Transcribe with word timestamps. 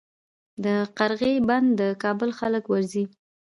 د 0.63 0.65
قرغې 0.97 1.33
بند 1.47 1.69
د 1.79 1.81
کابل 2.03 2.29
خلک 2.39 2.63
ورځي 2.67 3.03